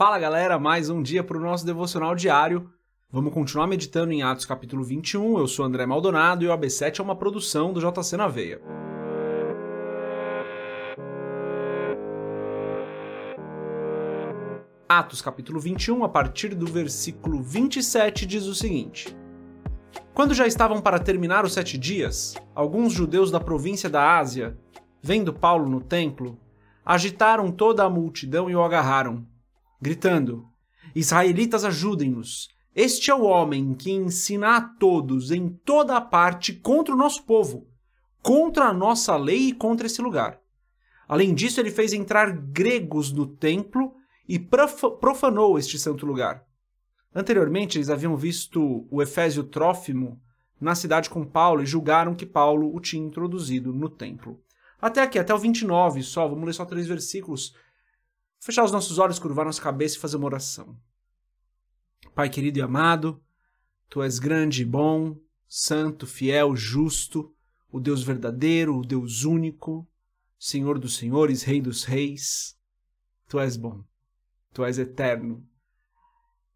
Fala 0.00 0.18
galera, 0.18 0.58
mais 0.58 0.88
um 0.88 1.02
dia 1.02 1.22
para 1.22 1.36
o 1.36 1.40
nosso 1.42 1.66
devocional 1.66 2.14
diário. 2.14 2.72
Vamos 3.10 3.34
continuar 3.34 3.66
meditando 3.66 4.10
em 4.10 4.22
Atos 4.22 4.46
capítulo 4.46 4.82
21. 4.82 5.38
Eu 5.38 5.46
sou 5.46 5.62
André 5.62 5.84
Maldonado 5.84 6.42
e 6.42 6.48
o 6.48 6.50
AB7 6.56 7.00
é 7.00 7.02
uma 7.02 7.14
produção 7.14 7.70
do 7.70 7.80
JC 7.80 8.16
na 8.16 8.26
Veia. 8.26 8.62
Atos 14.88 15.20
capítulo 15.20 15.60
21, 15.60 16.02
a 16.02 16.08
partir 16.08 16.54
do 16.54 16.64
versículo 16.64 17.42
27, 17.42 18.24
diz 18.24 18.46
o 18.46 18.54
seguinte: 18.54 19.14
Quando 20.14 20.32
já 20.32 20.46
estavam 20.46 20.80
para 20.80 20.98
terminar 20.98 21.44
os 21.44 21.52
sete 21.52 21.76
dias, 21.76 22.34
alguns 22.54 22.94
judeus 22.94 23.30
da 23.30 23.38
província 23.38 23.90
da 23.90 24.18
Ásia, 24.18 24.56
vendo 25.02 25.30
Paulo 25.30 25.68
no 25.68 25.78
templo, 25.78 26.38
agitaram 26.82 27.52
toda 27.52 27.84
a 27.84 27.90
multidão 27.90 28.48
e 28.48 28.56
o 28.56 28.62
agarraram 28.62 29.28
gritando: 29.80 30.46
Israelitas, 30.94 31.64
ajudem-nos! 31.64 32.48
Este 32.74 33.10
é 33.10 33.14
o 33.14 33.24
homem 33.24 33.74
que 33.74 33.90
ensina 33.90 34.56
a 34.56 34.60
todos 34.60 35.30
em 35.30 35.48
toda 35.48 35.96
a 35.96 36.00
parte 36.00 36.52
contra 36.52 36.94
o 36.94 36.98
nosso 36.98 37.24
povo, 37.24 37.66
contra 38.22 38.66
a 38.66 38.72
nossa 38.72 39.16
lei 39.16 39.48
e 39.48 39.52
contra 39.52 39.86
esse 39.86 40.00
lugar. 40.00 40.40
Além 41.08 41.34
disso, 41.34 41.58
ele 41.58 41.72
fez 41.72 41.92
entrar 41.92 42.30
gregos 42.30 43.10
no 43.10 43.26
templo 43.26 43.92
e 44.28 44.38
profanou 44.38 45.58
este 45.58 45.76
santo 45.76 46.06
lugar. 46.06 46.44
Anteriormente, 47.12 47.76
eles 47.76 47.90
haviam 47.90 48.16
visto 48.16 48.86
o 48.88 49.02
Efésio 49.02 49.42
Trófimo 49.42 50.20
na 50.60 50.76
cidade 50.76 51.10
com 51.10 51.24
Paulo 51.24 51.62
e 51.62 51.66
julgaram 51.66 52.14
que 52.14 52.24
Paulo 52.24 52.72
o 52.72 52.78
tinha 52.78 53.04
introduzido 53.04 53.72
no 53.72 53.88
templo. 53.88 54.40
Até 54.80 55.02
aqui, 55.02 55.18
até 55.18 55.34
o 55.34 55.38
29 55.38 56.02
só, 56.04 56.28
vamos 56.28 56.44
ler 56.44 56.52
só 56.52 56.64
três 56.64 56.86
versículos 56.86 57.54
fechar 58.40 58.64
os 58.64 58.72
nossos 58.72 58.98
olhos, 58.98 59.18
curvar 59.18 59.44
nossa 59.44 59.62
cabeça 59.62 59.96
e 59.96 60.00
fazer 60.00 60.16
uma 60.16 60.26
oração. 60.26 60.76
Pai 62.14 62.28
querido 62.28 62.58
e 62.58 62.62
amado, 62.62 63.22
Tu 63.88 64.02
és 64.02 64.18
grande 64.18 64.62
e 64.62 64.64
bom, 64.64 65.16
santo, 65.46 66.06
fiel, 66.06 66.56
justo, 66.56 67.34
o 67.70 67.78
Deus 67.78 68.02
verdadeiro, 68.02 68.78
o 68.78 68.84
Deus 68.84 69.24
único, 69.24 69.86
Senhor 70.38 70.78
dos 70.78 70.96
senhores, 70.96 71.42
Rei 71.42 71.60
dos 71.60 71.84
reis. 71.84 72.56
Tu 73.28 73.38
és 73.38 73.56
bom, 73.56 73.84
Tu 74.52 74.64
és 74.64 74.78
eterno. 74.78 75.46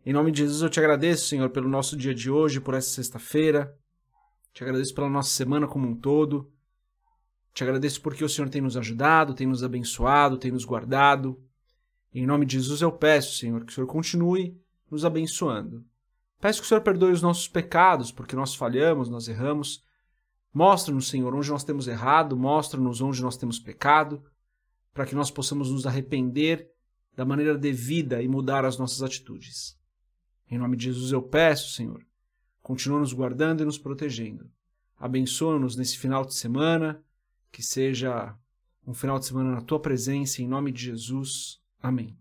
Em 0.07 0.13
nome 0.13 0.31
de 0.31 0.39
Jesus 0.39 0.63
eu 0.63 0.71
te 0.71 0.79
agradeço, 0.79 1.29
Senhor, 1.29 1.51
pelo 1.51 1.69
nosso 1.69 1.97
dia 1.97 2.15
de 2.15 2.31
hoje, 2.31 2.61
por 2.61 2.75
essa 2.75 2.91
sexta-feira. 2.91 3.77
Te 4.53 4.63
agradeço 4.63 4.95
pela 4.95 5.09
nossa 5.09 5.31
semana 5.31 5.67
como 5.67 5.89
um 5.89 5.97
todo. 5.97 6.53
Te 7.53 7.65
agradeço 7.65 8.01
porque 8.03 8.25
o 8.25 8.29
Senhor 8.29 8.49
tem 8.49 8.61
nos 8.61 8.77
ajudado, 8.77 9.35
tem 9.35 9.47
nos 9.47 9.65
abençoado, 9.65 10.39
tem 10.39 10.53
nos 10.53 10.65
guardado. 10.65 11.43
Em 12.15 12.27
nome 12.27 12.47
de 12.47 12.55
Jesus 12.55 12.81
eu 12.81 12.93
peço, 12.93 13.37
Senhor, 13.37 13.65
que 13.65 13.73
o 13.73 13.75
Senhor 13.75 13.89
continue 13.89 14.57
nos 14.89 15.05
abençoando. 15.05 15.85
Peço 16.41 16.61
que 16.61 16.67
o 16.67 16.69
Senhor 16.69 16.81
perdoe 16.81 17.11
os 17.11 17.21
nossos 17.21 17.49
pecados, 17.49 18.13
porque 18.13 18.37
nós 18.37 18.55
falhamos, 18.55 19.09
nós 19.09 19.27
erramos. 19.27 19.85
Mostra-nos, 20.53 21.09
Senhor, 21.09 21.35
onde 21.35 21.51
nós 21.51 21.65
temos 21.65 21.89
errado, 21.89 22.37
mostra-nos 22.37 23.01
onde 23.01 23.21
nós 23.21 23.37
temos 23.37 23.59
pecado, 23.59 24.23
para 24.93 25.05
que 25.05 25.15
nós 25.17 25.29
possamos 25.29 25.73
nos 25.73 25.87
arrepender 25.87 26.71
da 27.17 27.25
maneira 27.25 27.59
devida 27.59 28.23
e 28.23 28.29
mudar 28.29 28.65
as 28.65 28.79
nossas 28.79 29.03
atitudes. 29.03 29.77
Em 30.49 30.57
nome 30.57 30.77
de 30.77 30.85
Jesus 30.85 31.11
eu 31.11 31.23
peço, 31.23 31.73
Senhor, 31.73 32.07
continua 32.63 33.01
nos 33.01 33.13
guardando 33.13 33.63
e 33.63 33.67
nos 33.67 33.79
protegendo. 33.79 34.49
Abençoa-nos 34.97 35.75
nesse 35.75 35.99
final 35.99 36.25
de 36.25 36.35
semana, 36.35 37.03
que 37.51 37.63
seja 37.63 38.37
um 38.87 38.95
final 38.95 39.19
de 39.19 39.27
semana 39.27 39.51
na 39.51 39.61
tua 39.61 39.81
presença, 39.81 40.41
em 40.41 40.47
nome 40.47 40.71
de 40.71 40.85
Jesus. 40.85 41.64
Amém. 41.85 42.17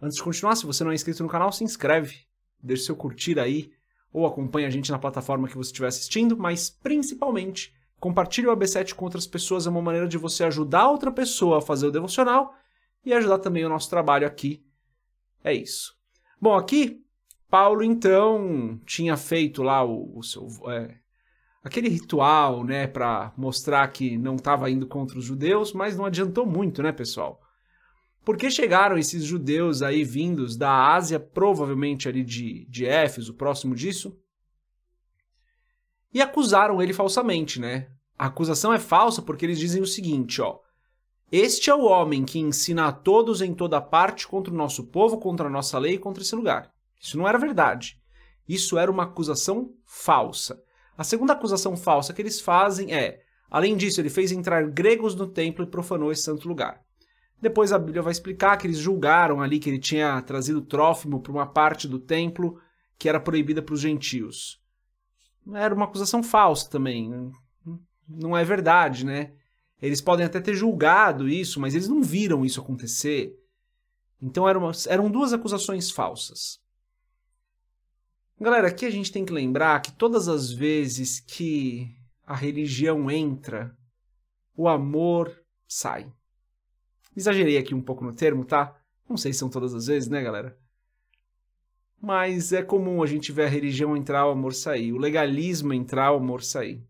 Antes 0.00 0.16
de 0.16 0.22
continuar, 0.22 0.54
se 0.54 0.64
você 0.64 0.84
não 0.84 0.92
é 0.92 0.94
inscrito 0.94 1.24
no 1.24 1.28
canal, 1.28 1.50
se 1.50 1.64
inscreve, 1.64 2.20
deixe 2.62 2.84
seu 2.84 2.94
curtir 2.94 3.36
aí, 3.40 3.72
ou 4.12 4.24
acompanhe 4.24 4.64
a 4.64 4.70
gente 4.70 4.92
na 4.92 4.98
plataforma 4.98 5.48
que 5.48 5.56
você 5.56 5.70
estiver 5.70 5.88
assistindo, 5.88 6.36
mas 6.36 6.70
principalmente 6.70 7.74
compartilhe 7.98 8.46
o 8.46 8.56
AB7 8.56 8.94
com 8.94 9.06
outras 9.06 9.26
pessoas, 9.26 9.66
é 9.66 9.70
uma 9.70 9.82
maneira 9.82 10.06
de 10.06 10.16
você 10.16 10.44
ajudar 10.44 10.88
outra 10.88 11.10
pessoa 11.10 11.58
a 11.58 11.60
fazer 11.60 11.88
o 11.88 11.90
devocional 11.90 12.54
e 13.04 13.12
ajudar 13.12 13.40
também 13.40 13.64
o 13.64 13.68
nosso 13.68 13.90
trabalho 13.90 14.24
aqui. 14.24 14.64
É 15.42 15.52
isso. 15.52 15.98
Bom, 16.40 16.54
aqui, 16.54 17.04
Paulo 17.50 17.82
então 17.82 18.80
tinha 18.86 19.16
feito 19.16 19.64
lá 19.64 19.82
o, 19.82 20.16
o 20.16 20.22
seu. 20.22 20.46
É, 20.70 20.94
aquele 21.60 21.88
ritual, 21.88 22.62
né, 22.62 22.86
para 22.86 23.32
mostrar 23.36 23.88
que 23.88 24.16
não 24.16 24.36
estava 24.36 24.70
indo 24.70 24.86
contra 24.86 25.18
os 25.18 25.24
judeus, 25.24 25.72
mas 25.72 25.96
não 25.96 26.04
adiantou 26.04 26.46
muito, 26.46 26.84
né, 26.84 26.92
pessoal? 26.92 27.40
Porque 28.24 28.50
chegaram 28.50 28.96
esses 28.96 29.22
judeus 29.22 29.82
aí 29.82 30.02
vindos 30.02 30.56
da 30.56 30.94
Ásia, 30.94 31.20
provavelmente 31.20 32.08
ali 32.08 32.24
de, 32.24 32.64
de 32.66 32.86
Éfeso, 32.86 33.34
próximo 33.34 33.74
disso, 33.74 34.16
e 36.12 36.22
acusaram 36.22 36.80
ele 36.80 36.92
falsamente, 36.92 37.60
né? 37.60 37.88
A 38.16 38.26
acusação 38.26 38.72
é 38.72 38.78
falsa 38.78 39.20
porque 39.20 39.44
eles 39.44 39.58
dizem 39.58 39.82
o 39.82 39.86
seguinte, 39.86 40.40
ó. 40.40 40.60
Este 41.30 41.68
é 41.68 41.74
o 41.74 41.84
homem 41.84 42.24
que 42.24 42.38
ensina 42.38 42.86
a 42.86 42.92
todos 42.92 43.42
em 43.42 43.52
toda 43.52 43.80
parte 43.80 44.26
contra 44.26 44.52
o 44.52 44.56
nosso 44.56 44.84
povo, 44.84 45.18
contra 45.18 45.48
a 45.48 45.50
nossa 45.50 45.76
lei 45.78 45.94
e 45.94 45.98
contra 45.98 46.22
esse 46.22 46.34
lugar. 46.34 46.72
Isso 47.00 47.18
não 47.18 47.26
era 47.26 47.38
verdade. 47.38 48.00
Isso 48.48 48.78
era 48.78 48.90
uma 48.90 49.02
acusação 49.02 49.72
falsa. 49.84 50.62
A 50.96 51.02
segunda 51.02 51.32
acusação 51.32 51.76
falsa 51.76 52.12
que 52.12 52.22
eles 52.22 52.40
fazem 52.40 52.94
é: 52.94 53.20
além 53.50 53.76
disso, 53.76 54.00
ele 54.00 54.10
fez 54.10 54.30
entrar 54.30 54.70
gregos 54.70 55.14
no 55.14 55.26
templo 55.26 55.64
e 55.64 55.68
profanou 55.68 56.12
esse 56.12 56.22
santo 56.22 56.46
lugar. 56.46 56.84
Depois 57.40 57.72
a 57.72 57.78
Bíblia 57.78 58.02
vai 58.02 58.12
explicar 58.12 58.56
que 58.56 58.66
eles 58.66 58.78
julgaram 58.78 59.42
ali 59.42 59.58
que 59.58 59.68
ele 59.68 59.78
tinha 59.78 60.20
trazido 60.22 60.62
Trófimo 60.62 61.20
para 61.20 61.32
uma 61.32 61.46
parte 61.46 61.86
do 61.86 61.98
templo 61.98 62.58
que 62.98 63.08
era 63.08 63.20
proibida 63.20 63.60
para 63.60 63.74
os 63.74 63.80
gentios. 63.80 64.62
Era 65.52 65.74
uma 65.74 65.84
acusação 65.84 66.22
falsa 66.22 66.70
também. 66.70 67.30
Não 68.08 68.36
é 68.36 68.44
verdade, 68.44 69.04
né? 69.04 69.32
Eles 69.80 70.00
podem 70.00 70.24
até 70.24 70.40
ter 70.40 70.54
julgado 70.54 71.28
isso, 71.28 71.60
mas 71.60 71.74
eles 71.74 71.88
não 71.88 72.02
viram 72.02 72.44
isso 72.44 72.60
acontecer. 72.60 73.38
Então 74.20 74.48
eram, 74.48 74.70
eram 74.88 75.10
duas 75.10 75.32
acusações 75.32 75.90
falsas. 75.90 76.58
Galera, 78.40 78.68
aqui 78.68 78.86
a 78.86 78.90
gente 78.90 79.12
tem 79.12 79.24
que 79.24 79.32
lembrar 79.32 79.80
que 79.80 79.92
todas 79.92 80.28
as 80.28 80.50
vezes 80.50 81.20
que 81.20 81.94
a 82.26 82.34
religião 82.34 83.10
entra, 83.10 83.76
o 84.56 84.66
amor 84.66 85.44
sai. 85.68 86.10
Exagerei 87.16 87.56
aqui 87.56 87.74
um 87.74 87.80
pouco 87.80 88.04
no 88.04 88.12
termo, 88.12 88.44
tá? 88.44 88.76
Não 89.08 89.16
sei 89.16 89.32
se 89.32 89.38
são 89.38 89.48
todas 89.48 89.74
as 89.74 89.86
vezes, 89.86 90.08
né, 90.08 90.22
galera? 90.22 90.58
Mas 92.00 92.52
é 92.52 92.62
comum 92.62 93.02
a 93.02 93.06
gente 93.06 93.32
ver 93.32 93.44
a 93.44 93.48
religião 93.48 93.96
entrar, 93.96 94.26
o 94.26 94.30
amor 94.30 94.52
sair, 94.52 94.92
o 94.92 94.98
legalismo 94.98 95.72
entrar, 95.72 96.12
o 96.12 96.16
amor 96.16 96.42
sair. 96.42 96.82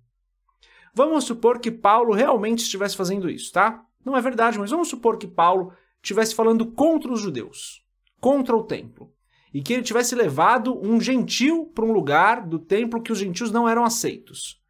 Vamos 0.92 1.24
supor 1.24 1.58
que 1.58 1.70
Paulo 1.70 2.14
realmente 2.14 2.60
estivesse 2.60 2.96
fazendo 2.96 3.28
isso, 3.28 3.52
tá? 3.52 3.84
Não 4.04 4.16
é 4.16 4.20
verdade, 4.20 4.58
mas 4.58 4.70
vamos 4.70 4.88
supor 4.88 5.18
que 5.18 5.26
Paulo 5.26 5.72
estivesse 6.02 6.34
falando 6.34 6.66
contra 6.66 7.12
os 7.12 7.20
judeus, 7.20 7.84
contra 8.20 8.56
o 8.56 8.62
templo, 8.62 9.12
e 9.52 9.62
que 9.62 9.72
ele 9.72 9.82
tivesse 9.82 10.14
levado 10.14 10.78
um 10.84 11.00
gentil 11.00 11.66
para 11.74 11.84
um 11.84 11.92
lugar 11.92 12.46
do 12.46 12.58
templo 12.58 13.02
que 13.02 13.12
os 13.12 13.18
gentios 13.18 13.50
não 13.50 13.68
eram 13.68 13.84
aceitos. 13.84 14.60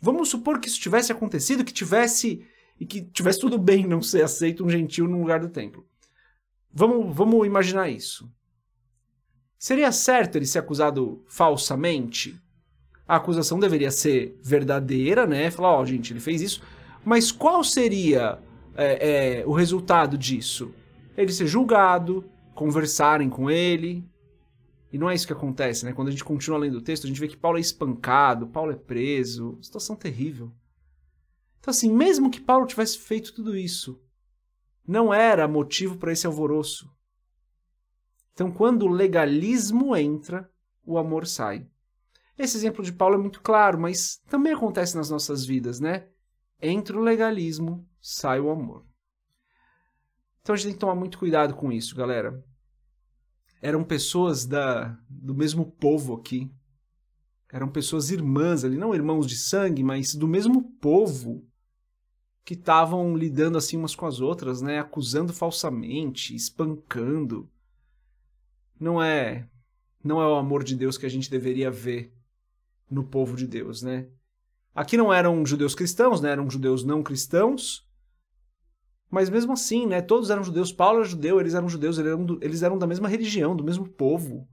Vamos 0.00 0.28
supor 0.28 0.58
que 0.58 0.68
isso 0.68 0.80
tivesse 0.80 1.12
acontecido, 1.12 1.64
que 1.64 1.72
tivesse 1.72 2.44
e 2.78 2.86
que 2.86 3.02
tivesse 3.02 3.40
tudo 3.40 3.58
bem 3.58 3.86
não 3.86 4.02
ser 4.02 4.22
aceito 4.22 4.64
um 4.64 4.68
gentil 4.68 5.06
no 5.06 5.20
lugar 5.20 5.40
do 5.40 5.48
templo. 5.48 5.86
Vamos, 6.72 7.14
vamos 7.14 7.46
imaginar 7.46 7.88
isso. 7.88 8.30
Seria 9.58 9.92
certo 9.92 10.36
ele 10.36 10.46
ser 10.46 10.58
acusado 10.58 11.22
falsamente? 11.28 12.40
A 13.06 13.16
acusação 13.16 13.60
deveria 13.60 13.90
ser 13.90 14.38
verdadeira, 14.42 15.26
né? 15.26 15.50
Falar, 15.50 15.76
ó, 15.76 15.82
oh, 15.82 15.86
gente, 15.86 16.12
ele 16.12 16.20
fez 16.20 16.40
isso. 16.40 16.62
Mas 17.04 17.30
qual 17.30 17.62
seria 17.62 18.38
é, 18.74 19.40
é, 19.40 19.46
o 19.46 19.52
resultado 19.52 20.16
disso? 20.16 20.74
Ele 21.16 21.32
ser 21.32 21.46
julgado, 21.46 22.24
conversarem 22.54 23.28
com 23.28 23.50
ele. 23.50 24.04
E 24.92 24.98
não 24.98 25.08
é 25.08 25.14
isso 25.14 25.26
que 25.26 25.32
acontece, 25.32 25.84
né? 25.84 25.92
Quando 25.92 26.08
a 26.08 26.10
gente 26.10 26.24
continua 26.24 26.58
lendo 26.58 26.78
o 26.78 26.82
texto, 26.82 27.04
a 27.04 27.08
gente 27.08 27.20
vê 27.20 27.28
que 27.28 27.36
Paulo 27.36 27.58
é 27.58 27.60
espancado, 27.60 28.46
Paulo 28.46 28.72
é 28.72 28.76
preso. 28.76 29.58
Situação 29.60 29.94
terrível. 29.94 30.52
Então, 31.62 31.70
assim, 31.70 31.92
mesmo 31.92 32.28
que 32.28 32.40
Paulo 32.40 32.66
tivesse 32.66 32.98
feito 32.98 33.32
tudo 33.32 33.56
isso, 33.56 34.02
não 34.84 35.14
era 35.14 35.46
motivo 35.46 35.96
para 35.96 36.10
esse 36.10 36.26
alvoroço. 36.26 36.92
Então, 38.32 38.50
quando 38.50 38.82
o 38.82 38.90
legalismo 38.90 39.94
entra, 39.94 40.50
o 40.84 40.98
amor 40.98 41.24
sai. 41.24 41.64
Esse 42.36 42.56
exemplo 42.56 42.84
de 42.84 42.92
Paulo 42.92 43.14
é 43.14 43.18
muito 43.18 43.40
claro, 43.40 43.78
mas 43.78 44.16
também 44.28 44.52
acontece 44.52 44.96
nas 44.96 45.08
nossas 45.08 45.46
vidas, 45.46 45.78
né? 45.78 46.08
Entra 46.60 46.98
o 46.98 47.00
legalismo, 47.00 47.88
sai 48.00 48.40
o 48.40 48.50
amor. 48.50 48.84
Então 50.40 50.52
a 50.52 50.56
gente 50.56 50.64
tem 50.66 50.74
que 50.74 50.80
tomar 50.80 50.96
muito 50.96 51.16
cuidado 51.16 51.54
com 51.54 51.70
isso, 51.70 51.94
galera. 51.94 52.44
Eram 53.60 53.84
pessoas 53.84 54.44
da, 54.44 54.98
do 55.08 55.32
mesmo 55.32 55.70
povo 55.70 56.14
aqui. 56.14 56.50
Eram 57.48 57.68
pessoas 57.68 58.10
irmãs 58.10 58.64
ali, 58.64 58.76
não 58.76 58.92
irmãos 58.92 59.28
de 59.28 59.36
sangue, 59.36 59.84
mas 59.84 60.12
do 60.12 60.26
mesmo 60.26 60.72
povo 60.80 61.46
que 62.44 62.54
estavam 62.54 63.16
lidando 63.16 63.56
assim 63.56 63.76
umas 63.76 63.94
com 63.94 64.06
as 64.06 64.20
outras, 64.20 64.60
né, 64.60 64.78
acusando 64.78 65.32
falsamente, 65.32 66.34
espancando. 66.34 67.48
não 68.78 69.02
é 69.02 69.48
não 70.04 70.20
é 70.20 70.26
o 70.26 70.34
amor 70.34 70.64
de 70.64 70.74
Deus 70.74 70.98
que 70.98 71.06
a 71.06 71.08
gente 71.08 71.30
deveria 71.30 71.70
ver 71.70 72.12
no 72.90 73.04
povo 73.04 73.36
de 73.36 73.46
Deus, 73.46 73.82
né? 73.82 74.08
Aqui 74.74 74.96
não 74.96 75.12
eram 75.12 75.44
judeus 75.46 75.74
cristãos, 75.74 76.20
né? 76.20 76.30
Eram 76.30 76.50
judeus 76.50 76.82
não 76.82 77.02
cristãos. 77.02 77.86
Mas 79.10 79.30
mesmo 79.30 79.52
assim, 79.52 79.86
né? 79.86 80.00
Todos 80.00 80.30
eram 80.30 80.42
judeus. 80.42 80.72
Paulo 80.72 80.98
era 80.98 81.08
judeu, 81.08 81.38
eles 81.38 81.54
eram 81.54 81.68
judeus, 81.68 81.98
eles 81.98 82.10
eram, 82.10 82.24
do, 82.24 82.38
eles 82.42 82.62
eram 82.62 82.78
da 82.78 82.86
mesma 82.86 83.08
religião, 83.08 83.54
do 83.54 83.62
mesmo 83.62 83.86
povo. 83.86 84.48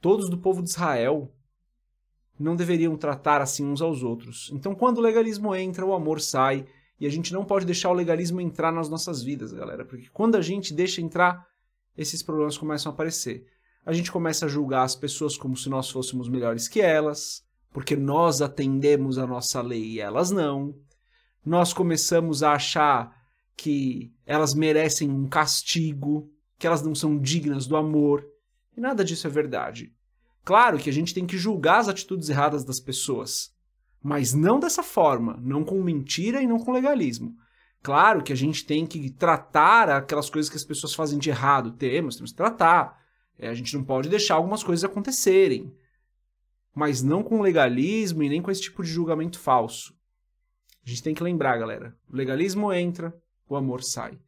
Todos 0.00 0.28
do 0.28 0.38
povo 0.38 0.62
de 0.62 0.68
Israel 0.68 1.34
não 2.38 2.54
deveriam 2.54 2.96
tratar 2.96 3.40
assim 3.40 3.64
uns 3.64 3.80
aos 3.80 4.02
outros. 4.02 4.50
Então, 4.52 4.74
quando 4.74 4.98
o 4.98 5.02
legalismo 5.02 5.54
entra, 5.54 5.86
o 5.86 5.94
amor 5.94 6.20
sai. 6.20 6.66
E 7.00 7.06
a 7.06 7.10
gente 7.10 7.32
não 7.32 7.44
pode 7.44 7.66
deixar 7.66 7.90
o 7.90 7.94
legalismo 7.94 8.40
entrar 8.40 8.72
nas 8.72 8.88
nossas 8.88 9.22
vidas, 9.22 9.52
galera. 9.52 9.84
Porque 9.84 10.08
quando 10.12 10.36
a 10.36 10.40
gente 10.40 10.72
deixa 10.72 11.00
entrar, 11.00 11.46
esses 11.96 12.22
problemas 12.22 12.56
começam 12.56 12.90
a 12.90 12.94
aparecer. 12.94 13.46
A 13.84 13.92
gente 13.92 14.12
começa 14.12 14.46
a 14.46 14.48
julgar 14.48 14.84
as 14.84 14.94
pessoas 14.94 15.36
como 15.36 15.56
se 15.56 15.68
nós 15.68 15.90
fôssemos 15.90 16.28
melhores 16.28 16.68
que 16.68 16.80
elas 16.80 17.44
porque 17.72 17.96
nós 17.96 18.42
atendemos 18.42 19.18
a 19.18 19.26
nossa 19.26 19.60
lei 19.62 19.92
e 19.92 20.00
elas 20.00 20.30
não. 20.30 20.74
Nós 21.44 21.72
começamos 21.72 22.42
a 22.42 22.52
achar 22.52 23.16
que 23.56 24.12
elas 24.26 24.54
merecem 24.54 25.10
um 25.10 25.26
castigo, 25.26 26.30
que 26.58 26.66
elas 26.66 26.82
não 26.82 26.94
são 26.94 27.18
dignas 27.18 27.66
do 27.66 27.76
amor. 27.76 28.24
E 28.76 28.80
nada 28.80 29.04
disso 29.04 29.26
é 29.26 29.30
verdade. 29.30 29.92
Claro 30.44 30.78
que 30.78 30.90
a 30.90 30.92
gente 30.92 31.14
tem 31.14 31.26
que 31.26 31.38
julgar 31.38 31.78
as 31.78 31.88
atitudes 31.88 32.28
erradas 32.28 32.64
das 32.64 32.78
pessoas, 32.78 33.52
mas 34.02 34.34
não 34.34 34.58
dessa 34.58 34.82
forma, 34.82 35.38
não 35.42 35.64
com 35.64 35.82
mentira 35.82 36.42
e 36.42 36.46
não 36.46 36.58
com 36.58 36.72
legalismo. 36.72 37.36
Claro 37.82 38.22
que 38.22 38.32
a 38.32 38.36
gente 38.36 38.64
tem 38.64 38.86
que 38.86 39.10
tratar 39.10 39.88
aquelas 39.88 40.30
coisas 40.30 40.48
que 40.48 40.56
as 40.56 40.64
pessoas 40.64 40.94
fazem 40.94 41.18
de 41.18 41.30
errado. 41.30 41.72
Temos, 41.72 42.16
temos 42.16 42.30
que 42.30 42.36
tratar. 42.36 43.00
É, 43.38 43.48
a 43.48 43.54
gente 43.54 43.76
não 43.76 43.82
pode 43.82 44.08
deixar 44.08 44.36
algumas 44.36 44.62
coisas 44.62 44.84
acontecerem 44.84 45.74
mas 46.74 47.02
não 47.02 47.22
com 47.22 47.42
legalismo 47.42 48.22
e 48.22 48.28
nem 48.28 48.40
com 48.40 48.50
esse 48.50 48.62
tipo 48.62 48.82
de 48.82 48.90
julgamento 48.90 49.38
falso. 49.38 49.94
A 50.84 50.88
gente 50.88 51.02
tem 51.02 51.14
que 51.14 51.22
lembrar, 51.22 51.58
galera: 51.58 51.96
o 52.08 52.16
legalismo 52.16 52.72
entra, 52.72 53.14
o 53.48 53.56
amor 53.56 53.82
sai. 53.82 54.18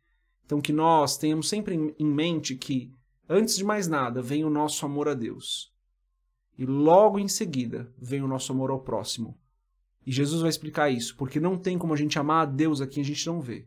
Então 0.44 0.60
que 0.60 0.72
nós 0.72 1.16
tenhamos 1.16 1.48
sempre 1.48 1.94
em 1.98 2.06
mente 2.06 2.54
que, 2.54 2.92
antes 3.28 3.56
de 3.56 3.64
mais 3.64 3.88
nada, 3.88 4.20
vem 4.20 4.44
o 4.44 4.50
nosso 4.50 4.84
amor 4.84 5.08
a 5.08 5.14
Deus. 5.14 5.72
E 6.56 6.66
logo 6.66 7.18
em 7.18 7.28
seguida 7.28 7.92
vem 7.98 8.22
o 8.22 8.28
nosso 8.28 8.52
amor 8.52 8.70
ao 8.70 8.80
próximo. 8.80 9.36
E 10.06 10.12
Jesus 10.12 10.40
vai 10.40 10.50
explicar 10.50 10.90
isso, 10.90 11.16
porque 11.16 11.40
não 11.40 11.56
tem 11.56 11.78
como 11.78 11.94
a 11.94 11.96
gente 11.96 12.18
amar 12.18 12.42
a 12.42 12.50
Deus 12.50 12.80
a 12.80 12.86
quem 12.86 13.02
a 13.02 13.06
gente 13.06 13.26
não 13.26 13.40
vê, 13.40 13.66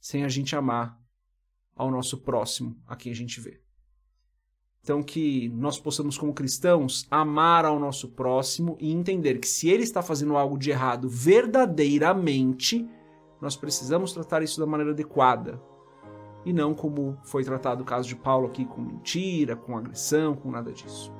sem 0.00 0.24
a 0.24 0.28
gente 0.28 0.56
amar 0.56 1.00
ao 1.74 1.90
nosso 1.90 2.18
próximo 2.18 2.76
a 2.86 2.96
quem 2.96 3.12
a 3.12 3.14
gente 3.14 3.40
vê. 3.40 3.60
Então, 4.82 5.00
que 5.00 5.48
nós 5.50 5.78
possamos, 5.78 6.18
como 6.18 6.34
cristãos, 6.34 7.06
amar 7.08 7.64
ao 7.64 7.78
nosso 7.78 8.08
próximo 8.08 8.76
e 8.80 8.90
entender 8.90 9.38
que 9.38 9.46
se 9.46 9.68
ele 9.68 9.84
está 9.84 10.02
fazendo 10.02 10.36
algo 10.36 10.58
de 10.58 10.70
errado 10.70 11.08
verdadeiramente, 11.08 12.88
nós 13.40 13.56
precisamos 13.56 14.12
tratar 14.12 14.42
isso 14.42 14.58
da 14.58 14.66
maneira 14.66 14.90
adequada. 14.90 15.62
E 16.44 16.52
não 16.52 16.74
como 16.74 17.16
foi 17.22 17.44
tratado 17.44 17.82
o 17.82 17.86
caso 17.86 18.08
de 18.08 18.16
Paulo 18.16 18.48
aqui, 18.48 18.64
com 18.64 18.80
mentira, 18.80 19.54
com 19.54 19.76
agressão, 19.76 20.34
com 20.34 20.50
nada 20.50 20.72
disso. 20.72 21.12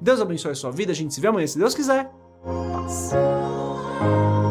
Deus 0.00 0.22
abençoe 0.22 0.52
a 0.52 0.54
sua 0.54 0.70
vida. 0.70 0.92
A 0.92 0.94
gente 0.94 1.12
se 1.12 1.20
vê 1.20 1.28
amanhã, 1.28 1.46
se 1.46 1.58
Deus 1.58 1.74
quiser. 1.74 2.10
Thank 4.00 4.44
you. 4.44 4.49